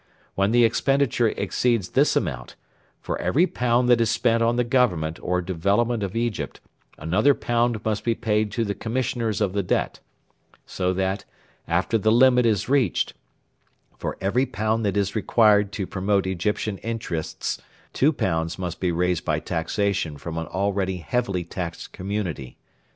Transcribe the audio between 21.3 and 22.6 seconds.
taxed community.